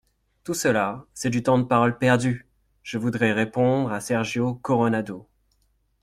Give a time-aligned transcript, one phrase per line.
[0.43, 2.47] Tout cela, c’est du temps de parole perdu!
[2.81, 5.29] Je voudrais répondre à Sergio Coronado.